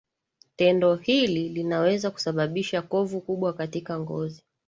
[0.55, 4.43] Tendo hili linaweza kusababisha kovu kubwa katika ngozi